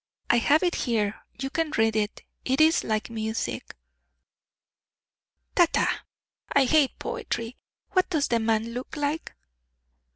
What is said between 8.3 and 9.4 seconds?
man look like?"